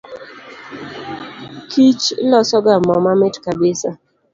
[1.69, 3.89] Kich losoga moo mamit kabisa.